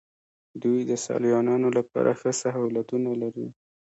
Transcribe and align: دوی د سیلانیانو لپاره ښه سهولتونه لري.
دوی 0.61 0.79
د 0.89 0.91
سیلانیانو 1.05 1.69
لپاره 1.77 2.11
ښه 2.19 2.31
سهولتونه 2.41 3.11
لري. 3.21 3.47